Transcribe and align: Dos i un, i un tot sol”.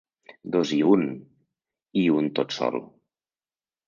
Dos 0.53 0.69
i 0.77 0.77
un, 0.93 1.03
i 2.05 2.05
un 2.21 2.31
tot 2.39 2.57
sol”. 2.57 2.81